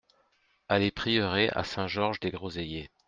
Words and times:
Allée 0.67 0.89
Prieuré 0.89 1.49
à 1.49 1.63
Saint-Georges-des-Groseillers 1.63 2.89